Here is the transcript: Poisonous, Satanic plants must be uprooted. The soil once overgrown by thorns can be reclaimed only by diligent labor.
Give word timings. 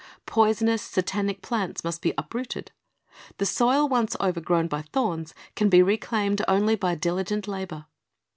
Poisonous, 0.25 0.81
Satanic 0.81 1.43
plants 1.43 1.83
must 1.83 2.01
be 2.01 2.11
uprooted. 2.17 2.71
The 3.37 3.45
soil 3.45 3.87
once 3.87 4.15
overgrown 4.19 4.67
by 4.67 4.81
thorns 4.81 5.35
can 5.55 5.69
be 5.69 5.83
reclaimed 5.83 6.43
only 6.47 6.75
by 6.75 6.95
diligent 6.95 7.47
labor. 7.47 7.85